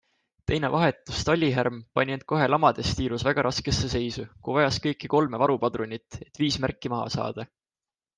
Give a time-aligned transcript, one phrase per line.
[0.51, 6.19] Teine vahetus Talihärm pani end kohe lamadestiirus väga raskesse seisu, kui vajas kõiki kolme varupadrunit,
[6.27, 7.47] et viis märki maha saada.